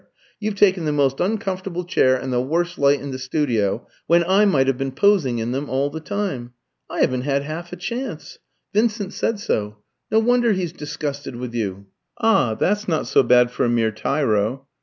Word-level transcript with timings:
you've 0.39 0.55
taken 0.55 0.85
the 0.85 0.91
most 0.91 1.19
uncomfortable 1.19 1.83
chair 1.85 2.15
and 2.17 2.33
the 2.33 2.41
worst 2.41 2.79
light 2.79 2.99
in 2.99 3.11
the 3.11 3.19
studio, 3.19 3.85
when 4.07 4.23
I 4.23 4.45
might 4.45 4.65
have 4.65 4.75
been 4.75 4.93
posing 4.93 5.37
in 5.37 5.51
them 5.51 5.69
all 5.69 5.91
the 5.91 5.99
time. 5.99 6.53
I 6.89 7.01
haven't 7.01 7.21
had 7.21 7.43
half 7.43 7.71
a 7.71 7.75
chance. 7.75 8.39
Vincent 8.73 9.13
said 9.13 9.39
so. 9.39 9.77
No 10.09 10.17
wonder 10.17 10.53
he's 10.53 10.73
disgusted 10.73 11.35
with 11.35 11.53
you. 11.53 11.85
Ah! 12.17 12.55
that's 12.55 12.87
not 12.87 13.05
so 13.05 13.21
bad 13.21 13.51
for 13.51 13.63
a 13.63 13.69
mere 13.69 13.91
tyro. 13.91 14.65